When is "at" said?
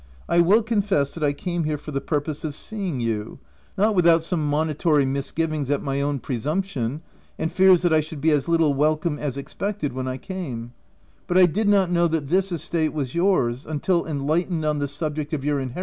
5.69-5.83